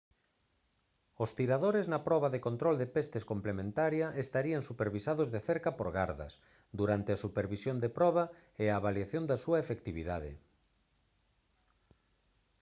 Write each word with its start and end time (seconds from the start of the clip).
os 1.23 1.29
tiradores 1.37 1.85
na 1.91 1.99
proba 2.07 2.29
de 2.33 2.43
control 2.47 2.75
de 2.81 2.87
pestes 2.95 3.27
complementaria 3.31 4.07
estarían 4.25 4.61
supervisados 4.69 5.27
de 5.33 5.39
cerca 5.49 5.69
por 5.77 5.87
gardas 5.97 6.33
durante 6.79 7.09
a 7.11 7.21
supervisión 7.25 7.77
da 7.79 7.89
proba 7.97 8.23
e 8.63 8.65
a 8.69 8.75
avaliación 8.79 9.23
da 9.29 9.37
súa 9.43 9.57
efectividade 9.63 10.31